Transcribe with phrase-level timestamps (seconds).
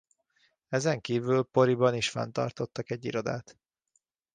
[0.69, 3.57] Ezen kívül Poriban is fenntartottak egy irodát.